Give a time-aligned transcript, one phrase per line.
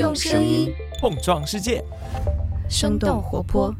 [0.00, 1.84] 用声音碰撞世界，
[2.70, 3.70] 生动活泼。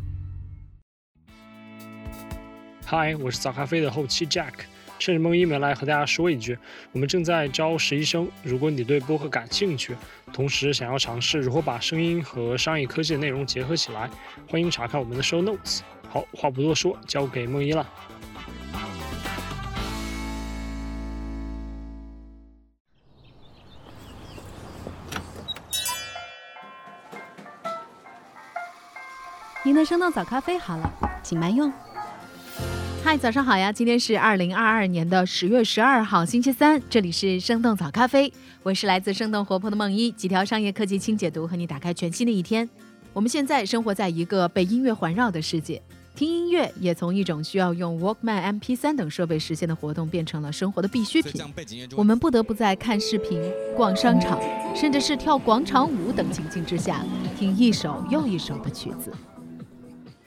[2.85, 4.53] 嗨，我是早咖啡的后期 Jack。
[4.99, 6.59] 趁着梦一没来，和大家说一句，
[6.93, 8.29] 我们正在招实习生。
[8.43, 9.97] 如果你对播客感兴趣，
[10.31, 14.11] 同时想要尝试如何把声音和商业科技的内容结合起来，
[14.47, 15.81] 欢迎查看我们的 show notes。
[16.07, 17.89] 好，话不多说，交给梦一了。
[29.71, 30.93] 您的生动早咖啡好了，
[31.23, 31.73] 请慢用。
[33.05, 33.71] 嗨，早上好呀！
[33.71, 38.33] 今天是二零二二年的十月十二号，星期三，这里是生动早咖啡，
[38.65, 42.69] 我是来自生动活泼的梦一，几条商业科技轻解读，和你打开全新的一天。
[43.13, 45.81] 我们现在生活在一个被音乐环绕的世界，
[46.17, 51.41] 听音乐也从一种需要用 Walkman、MP3 等设备实现的活动，变成了生活的必需品。
[51.97, 53.41] 我们不得不在看视频、
[53.77, 54.37] 逛商场，
[54.75, 57.05] 甚至是跳广场舞等情境之下，
[57.39, 59.13] 听一首又一首的曲子。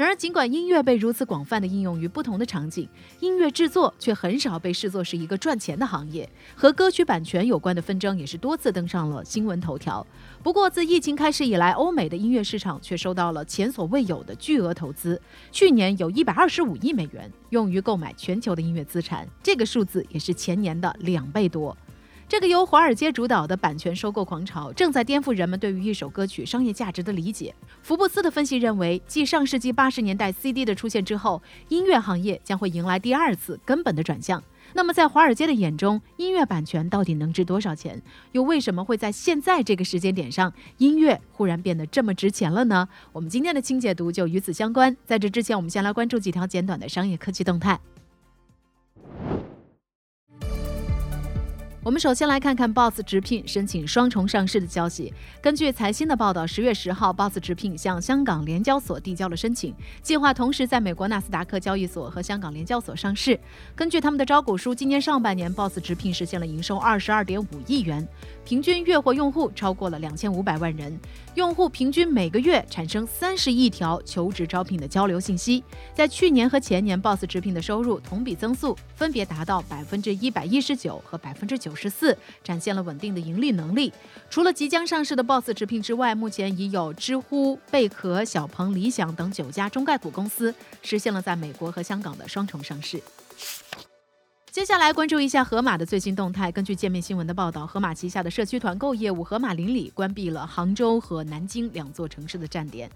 [0.04, 2.90] 然而，尽管音乐被如此广泛的应用于不同的场景，
[3.22, 6.30] 音乐制作却很少被视作是一个赚钱的行业。
[6.56, 10.06] 和歌曲版权有关的纷争也是多次登上了新闻头条。
[10.44, 15.22] 不过，自疫情开始以来，欧美的音乐市场却收到了前所未有的巨额投资。
[15.54, 21.78] 去年有一百二十五亿美元用于购买全球的音乐资产，这个数字也是前年的两倍多。
[22.34, 27.54] 这个由华尔街主导的版权收购狂潮，正在颠覆人们对于一首歌曲商业价值的理解。
[27.84, 34.44] 福布斯的分析认为，继上世纪八十年代 CD 的出现之后，音乐行业将会迎来第二次根本的转向。
[34.74, 38.02] 那么，在华尔街的眼中，音乐版权到底能值多少钱？
[38.32, 42.90] 又为什么会在现在这个时间点上，音乐忽然变得这么值钱了呢？
[43.12, 44.98] 我们今天的清解读就与此相关。
[45.06, 47.80] 在这之前，我们先来关注几条简短的商业科技动态。
[51.86, 55.14] 我们首先来看看 Boss 直聘申请双重上市的消息。
[55.42, 63.38] 根据财新的报道，十月十号，Boss 直聘向香港联交所递交了申请，计划同时在美国纳斯达克交易所和香港联交所上市。
[63.76, 68.08] 根据他们的招股书，今年上半年，Boss 直聘实现了营收二十二点五亿元，
[68.46, 70.98] 平均月活用户超过了两千五百万人，
[71.36, 75.62] 用户平均每个月产生三十亿条求职招聘的交流信息。
[75.94, 81.73] 在去年和前年，Boss 直聘的收入同比增速分别达到百分之一百一十九和百分之九。
[81.76, 83.92] 十四展现了稳定的盈利能力。
[84.30, 93.02] 除了即将上市的 Boss 直聘之外，目前已有知乎、贝壳、小鹏、理想等九家中概股公司实现了在美国和香港的双重上市。
[94.52, 96.52] 接下来关注一下盒马的最新动态。
[96.52, 102.88] 根据界面新闻的报道，盒马旗下的社区团购业务盒马邻里关闭了杭州和南京两座城市的站点。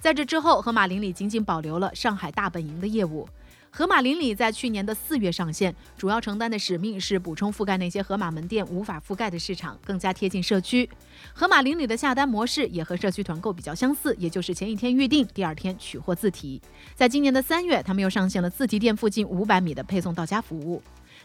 [0.00, 3.28] 在这之后，盒马邻里仅仅保留了上海大本营的业务。
[3.76, 10.88] 盒马邻里在去年的四月上线，主要承担的使命是补充覆盖那些盒马门店无法覆盖的市场，更加贴近社区。
[11.32, 16.62] 盒马邻里的下单模式也和社区团购比较相似，也就是前一天预定，第二天取货自提。
[16.94, 20.80] 在今年的三月，他们又上线了自提店附近五百米的配送到家服务。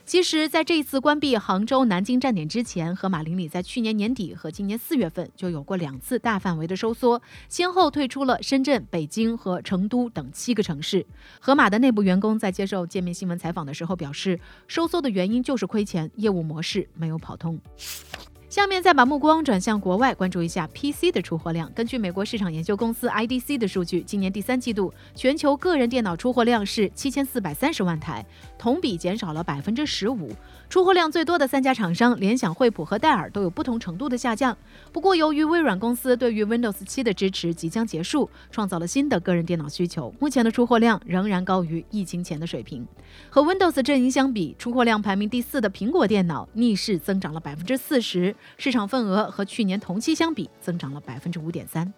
[0.09, 11.05] 其实，在这一次关闭杭州、南京站点之前，盒马邻里在去年年底和今年四月份就有过两次大范围的收缩，先后退出了深圳、北京和成都等七个城市。
[11.39, 17.59] 盒马的内部员工在接受界面新闻采访的时候表示，收缩的原因就是亏钱，业务模式没有跑通。
[18.49, 21.71] 下面再把目光转向国外，关注一下 PC 的出货量。
[21.71, 28.25] 根据美国市场研究公司 IDC 的数据，今年第三季度全球个人电脑出货量是七千四百三十万台，
[28.57, 30.31] 同比减少了百分之十五。
[30.69, 34.55] 出货量最多的三家厂商联想、惠普和戴尔都有不同程度的下降。
[34.93, 42.87] 不过，由于微软公司对于 Windows 7的支持即将结束，创造了新的个人电脑需求，目前的出货量仍然高于疫情前的水平。
[43.31, 51.91] 和 Windows 阵营相比，出货量排名第四的苹果电脑逆势增长了百分之四十，市场份额和去年同期相比增长了百分之五点三。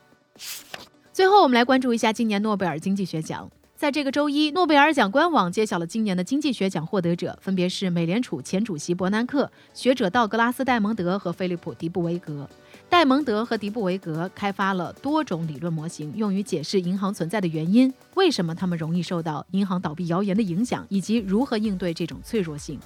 [1.12, 3.52] 最后，我们来关注一下今年诺贝尔经济学奖。
[3.82, 12.48] 在这个周一，诺贝尔奖官网揭晓了今年的经济学奖获得者，分别是美联储前主席伯南克、学者道格拉斯·戴蒙德和菲利普·迪布维格。
[12.88, 22.80] 戴蒙德和迪布维格开发了多种理论模型，用于解释银行存在的原因，为什么他们容易受到银行倒闭谣言的影响，以及如何应对这种脆弱性。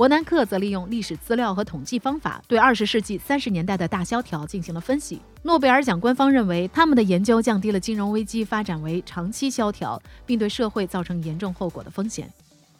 [0.00, 5.20] 伯南克则利用历史资料和统计方法，对二十世纪三十年代的大萧条进行了分析。
[5.42, 12.32] 诺贝尔奖官方认为，他们的研究降低了金融危机发展为长期萧条，并对社会造成严重后果的风险。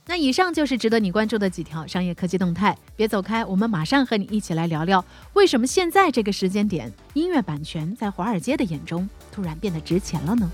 [0.06, 10.50] 那以上就是值得你关注的几条商业科技动态，别走开，我们马上和你一起来聊聊，为什么现在这个时间点，音乐版权在华尔街的眼中突然变得值钱了呢？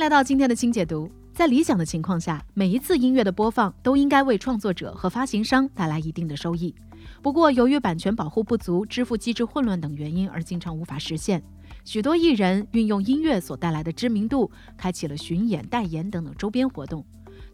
[0.00, 1.10] 来到今天的清解读。
[1.34, 6.74] 在理想的情况下，每一次音乐的播放都应该为创作者和发行商带来一定的收益。
[7.20, 11.42] 不过，由于版权保护不足、支付机制混乱等原因，而经常无法实现。
[11.84, 17.04] 许多艺人运用音乐所带来的知名度，开启了巡演、代言等等周边活动。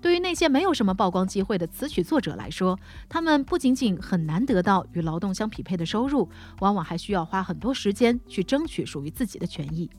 [0.01, 2.79] 对于那些没有什么曝光机会的词曲作者来说，
[3.09, 6.29] 他们不仅仅很难得到与劳动相匹配的收入，
[6.61, 9.91] 往往还需要花很多时间去争取属于自己的权益。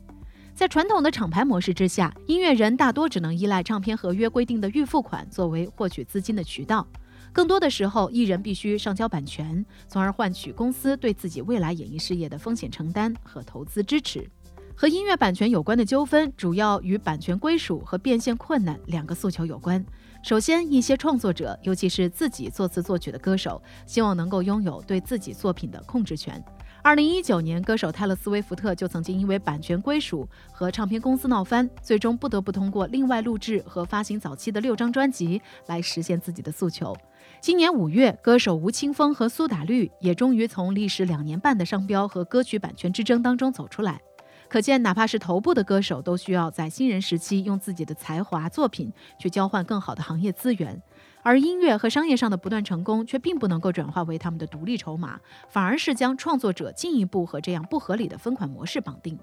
[0.58, 6.84] 在传统的厂牌模式之下，音乐人大多只能依赖唱片合约规定的预付款作为获取资金的渠道。
[7.32, 14.28] 更多的时候，艺人必须上交版权，从而换取公司对自己未来演艺事业的风险承担和投资支持。
[14.74, 19.84] 和音乐版权有关的纠纷，主要与版权归属和变现困难两个诉求有关。
[20.24, 26.44] 首先，一些创作者，尤其是自己作词作曲的歌手，希望能够拥有对自己作品的控制权。
[26.80, 36.96] 二零一九年，歌手泰勒·斯威夫特就曾经因为版权归属和唱片公司闹翻，最终不得不通过另外录制和发行早期的六张专辑来实现自己的诉求。
[37.40, 44.00] 今年五月，歌手吴青峰和苏打绿也终于从历时两年半的商标和歌曲版权之争当中走出来。
[44.48, 50.80] 可见，哪怕是头部的歌手，都需要在新人时期用自己的才华作品去交换更好的行业资源。
[51.28, 55.20] 而音乐和商业上的不断成功，却并不能够转化为他们的独立筹码，
[55.50, 59.18] 反而是将创作者进一步和这样不合理的分款模式绑定。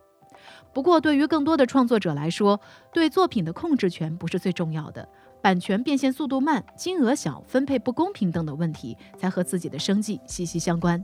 [0.71, 2.61] 不过，对于更多的创作者来说，
[2.93, 5.09] 对作品的控制权不是最重要的，
[5.41, 11.03] 版权变现速度慢、金额小、分配不公平等等问题，才和自己的生计息息相关。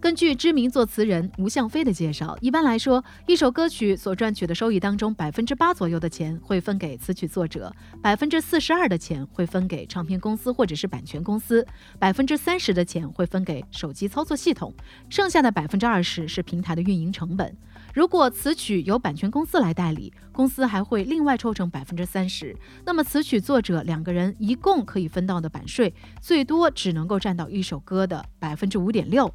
[0.00, 7.70] 根据知名作词人吴向飞的介绍，一般来说，一首歌曲所赚取的收益当中，百分之八左右的钱会分给词曲作者，
[8.02, 11.66] 百分之四十二的钱会分给唱片公司或者是版权公司，
[11.98, 14.72] 百分之三十的钱会分给手机操作系统，
[15.10, 17.54] 剩下的百分之二十是平台的运营成本。
[17.92, 22.56] 如果词曲由版权公司来代理，公司还会另外抽成百分之三十，
[22.86, 25.92] 那么词曲作者两个人一共可以分到的版税，
[26.22, 29.30] 最多只能够占到一首歌的百分之五点六。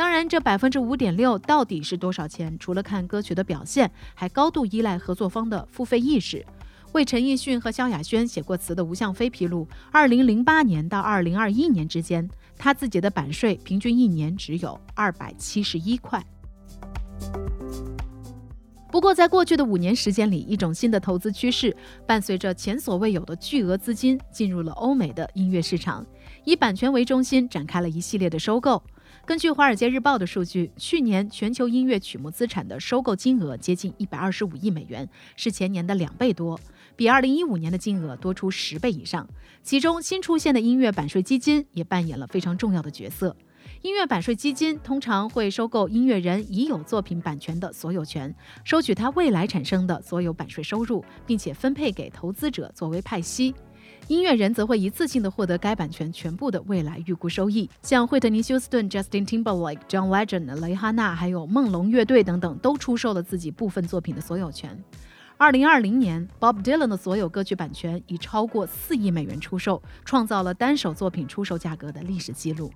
[0.00, 2.58] 当然，这百分之五点六到底是多少钱？
[2.58, 6.42] 除了看歌曲的表现，还高度依赖合作方的付费意识。
[6.92, 12.26] 为陈奕迅和萧亚轩写过词的吴向飞披露，二零零八年到二零二一年之间，
[12.56, 16.24] 他自己的版税平均一年只有二百七十一块。
[18.90, 21.76] 不过，在过去的五年时间里，一种新的投资趋势
[22.06, 26.06] 伴随着前所未有的巨额资金进入了欧美的音乐市场，
[26.46, 28.82] 以版权为中心展开了一系列的收购。
[29.24, 36.58] 根据《华尔街日报》的数据，去年全球音乐曲目资产的收购金额接近一百二十五亿美元，是前年的两倍多，
[36.96, 39.28] 比二零一五年的金额多出十倍以上。
[39.62, 43.36] 其中，新出现的音乐版税基金也扮演了非常重要的角色。
[43.82, 48.34] 音乐版税基金通常会收购音乐人已有作品版权的所有权，
[48.64, 53.54] 收取他未来产生的所有版税收入，并且分配给投资者作为派息。
[54.08, 64.76] 音乐人则会一次性的获得该版权全部的未来预估收益，像惠特尼·休斯顿、Justin Timberlake、John Legend、蕾哈娜，还有梦龙乐队等等，都出售了自己部分作品的所有权。
[65.36, 72.70] 二零二零年，Bob Dylan 的所有歌曲版权已超过四亿美元出售，创造了单首作品出售价格的历史记录。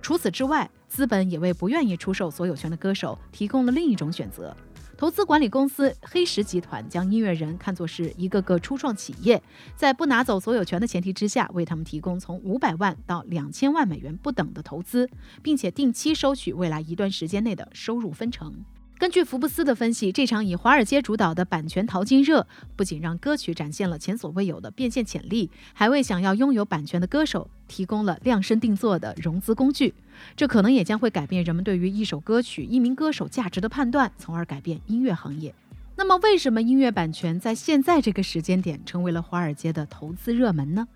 [0.00, 4.54] 除此之外，资本也为不愿意出售所有权的歌手提供了另一种选择。
[4.96, 9.42] 投资管理公司黑石集团将音乐人看作是一个个初创企业，
[9.74, 15.10] 在不拿走所有权的前提之下，为他们提供从五百万到两千万美元不等的投资，
[15.42, 18.64] 并且定期收取未来一段时间内的收入分成。
[18.96, 22.46] 根据福布斯的分析，这场以华尔街主导的版权淘金热，
[22.76, 29.92] 不仅让歌曲展现了前所未有的变现潜力，还为想要拥有版权的歌手提供了量身定做的融资工具。
[30.36, 35.54] 这可能也将会改变人们对于一首歌曲、一名歌手价值的判断，从而改变音乐行业。
[35.96, 40.86] 那么，为什么音乐版权在现在这个时间点成为了华尔街的投资热门呢？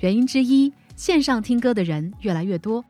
[0.00, 2.84] 原因之一，线上听歌的人越来越多。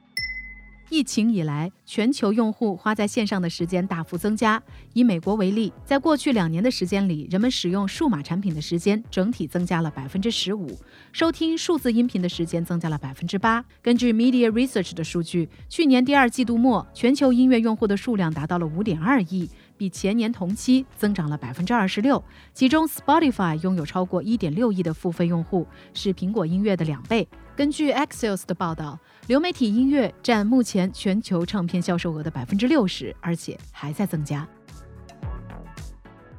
[0.91, 4.63] 疫情以来，全球用户花在线上的时间大幅增加。
[4.95, 10.79] 以美国为例，在过去两年的时间里，人们使用数码产品的时间整体增加了百分之十五，
[11.13, 13.63] 收听数字音频的时间增加了百分之八。
[13.83, 19.51] 根据 Media Research 的数据，去年第二季度末，全球音乐用户的数量达到了五点二亿。
[19.77, 22.21] 比前年同期增长了百分之二十六，
[22.53, 27.29] 其中 Spotify 拥有超过一点六亿的付费用户，是苹果音乐的两倍。
[27.59, 28.97] 根据 Axios 的报道，
[29.27, 34.47] 流媒体音乐占目前全球唱片销售额的百分之六十，而且还在增加。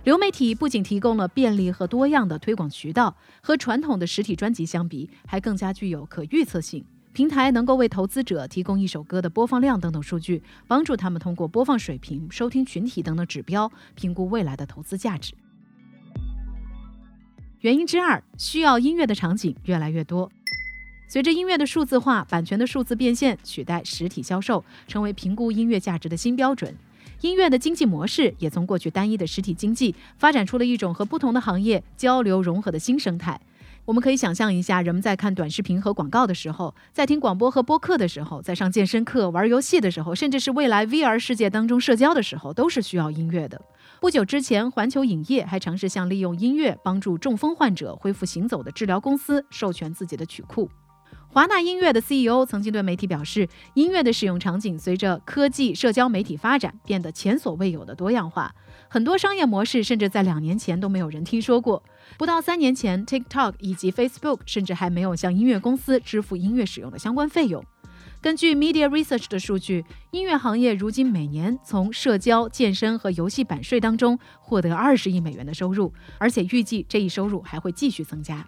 [0.05, 6.85] 流媒体不仅提供了便利和多样的推广渠道，和传统的实体专辑相比，还更加具有可预测性。
[7.11, 15.33] 平台能够为投资者提供一首歌的播放量等等数据，帮助他们通过播放水平、收听群体等等指标评估未来的投资价值。
[17.59, 20.31] 原因之二，需要音乐的场景越来越多。
[21.11, 26.71] 随着音乐的数字化，版权的数字变现取代实体销售，成为评估音乐价值的新标准。
[27.21, 33.41] 音乐的经济模式也从过去单一的实体经济，发展出了一种和不同的行业交流融合的新生态。
[33.85, 43.59] 我们可以想象一下，人们在看短视频和广告的时候，在听广播和播客的时候，在上健身课、玩游戏的时候，甚至是未来 VR 世界当中社交的时候，都是需要音乐的。
[43.99, 50.69] 不久之前，环球影业还尝试向利用音乐帮助中风患者恢复行走的治疗公司授权自己的曲库。
[51.31, 58.51] 华纳音乐的 CEO 曾经对媒体表示，音乐的使用场景随着科技、社交媒体发展变得前所未有的多样化，
[58.89, 61.83] 很多商业模式甚至在两年前都没有人听说过。
[62.17, 67.63] 不到三年前，TikTok 以及 Facebook 甚至还没有向音乐公司支付音乐使用的相关费用。
[68.21, 78.45] 根据 Media Research 的数据，音乐行业如今每年从社交、健身和游戏版税当中获得二十亿美元的收入，而且预计这一收入还会继续增加。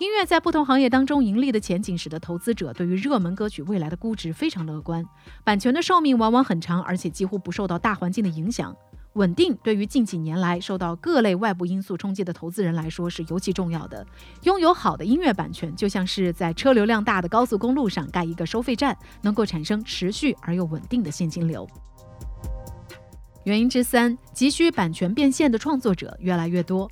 [0.00, 5.04] 音乐在不同行业当中盈利的前景，使得投资者对于热门歌曲未来的估值非常乐观。
[5.44, 8.74] 版权的寿命往往很长，而且几乎不受到大环境的影响。
[9.12, 14.06] 稳定对于近几年来受到各类外部因素冲击的投资人来说是尤其重要的。
[14.44, 21.68] 拥有好的音乐版权，就像是在车流量大的高速公路上盖一个收费站，能够产生持续而又稳定的现金流。
[23.44, 26.90] 原因之三，急需版权变现的创作者越来越多。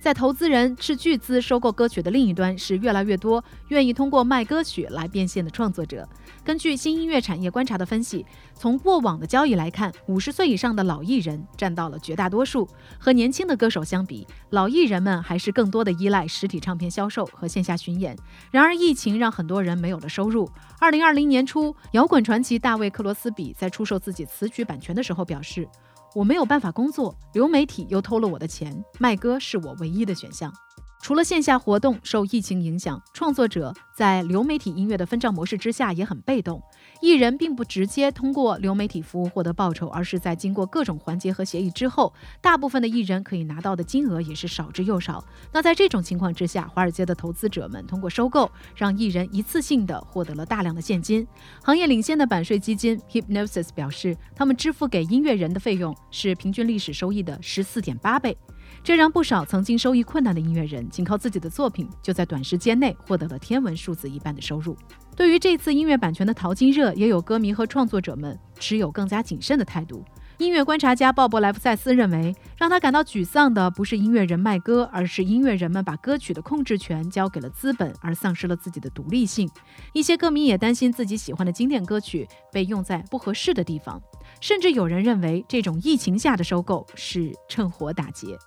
[0.00, 6.08] 在投资人斥巨资收购歌曲的另一端，是越来越多愿意通过卖歌曲来变现的创作者。
[6.44, 8.24] 根据新音乐产业观察的分析，
[8.54, 12.66] 从过往的交易来看，五十岁以上的老艺人占到了绝大多数。
[12.96, 18.16] 和年轻的歌手相比，老艺人们还是更多的依赖实体唱片销售和线下巡演。
[18.52, 20.48] 然而，疫情让很多人没有了收入。
[20.78, 25.68] 二零二零年初，摇滚传奇大卫·克罗斯比在出售自己词曲版权的时候表示。
[26.14, 30.52] 我没有办法工作，流媒体又偷了我的钱，卖歌是我唯一的选项。
[31.00, 36.60] 除了线下活动受疫情影响，创作者在流媒体音乐的分账模式之下也很被动。
[37.00, 45.24] 艺人并不直接通过流媒体服务获得报酬，而是在经过各种环节和协议之后，大部分的艺人可以拿到的金额也是少之又少。
[45.52, 51.26] 那在这种情况之下，华尔街的投资者们通过收购，让艺人一次性的获得了大量的现金。
[51.62, 58.36] 行业领先的版税基金 Hypnosis 表示，他们支付给音乐人的费用是平均历史收益的十四点八倍。
[58.82, 64.76] 这让不少曾经收益困难的音乐人，仅靠自己的作品，就在短时间内获得了天文数字一般的收入。
[65.14, 70.04] 对于这次音乐版权的淘金热，也有歌迷和创作者们持有更加谨慎的态度。
[70.38, 79.50] 音乐观察家鲍勃·莱夫塞斯认为，让他感到沮丧的不是音乐人卖歌，而是音乐人们把歌曲的控制权交给了资本，而丧失了自己的独立性。
[79.92, 84.00] 一些歌迷也担心自己喜欢的经典歌曲被用在不合适的地方，
[84.40, 88.38] 甚至有人认为这种疫情下的收购是趁火打劫。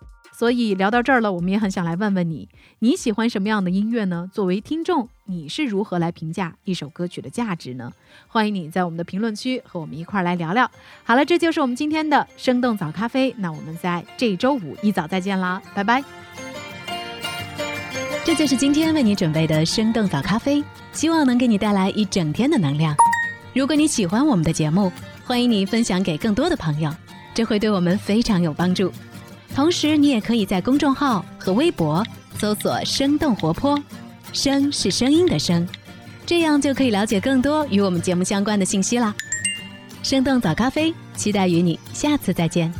[0.41, 4.27] 所以聊到这儿了，我们也很想来问问你，你喜欢什么样的音乐呢？
[4.33, 7.93] 作为听众，你是如何来评价一首歌曲的价值呢？
[8.27, 10.67] 欢迎你在我们的评论区和我们一块儿来聊聊。
[11.03, 16.03] 好了，这就是我们今天的生动早咖啡，那我们在这周五一早再见啦，拜拜。
[18.25, 22.95] 这就是今天为你准备的生动早咖啡，希望能给你带来一整天的能量。
[23.53, 24.91] 如果你喜欢我们的节目，
[25.23, 26.91] 欢迎你分享给更多的朋友，
[27.31, 28.91] 这会对我们非常有帮助。
[29.53, 32.05] 同时，你也可以在公众号和微博
[32.37, 33.77] 搜索“生动活泼”，
[34.33, 35.67] 声是声音的声，
[36.25, 39.13] 这样就可以了解更多与我们节目相关的信息啦。
[40.03, 42.73] 生动早咖啡，期待与你下次再见。